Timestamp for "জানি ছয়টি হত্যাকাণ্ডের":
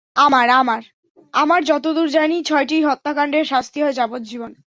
2.09-3.45